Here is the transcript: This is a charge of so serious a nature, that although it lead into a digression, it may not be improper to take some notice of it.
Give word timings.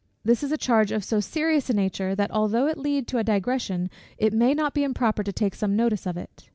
This 0.25 0.41
is 0.41 0.51
a 0.51 0.57
charge 0.57 0.91
of 0.91 1.03
so 1.03 1.19
serious 1.19 1.69
a 1.69 1.75
nature, 1.75 2.15
that 2.15 2.31
although 2.31 2.65
it 2.65 2.79
lead 2.79 2.97
into 3.03 3.19
a 3.19 3.23
digression, 3.23 3.91
it 4.17 4.33
may 4.33 4.55
not 4.55 4.73
be 4.73 4.83
improper 4.83 5.21
to 5.21 5.31
take 5.31 5.53
some 5.53 5.75
notice 5.75 6.07
of 6.07 6.17
it. 6.17 6.49